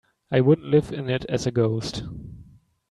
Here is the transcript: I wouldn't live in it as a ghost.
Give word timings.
I 0.31 0.41
wouldn't 0.41 0.65
live 0.67 0.91
in 0.91 1.11
it 1.11 1.25
as 1.29 1.45
a 1.45 1.51
ghost. 1.51 2.05